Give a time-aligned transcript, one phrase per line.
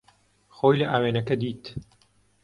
[0.55, 1.63] خۆی لە ئاوێنەکە دیت.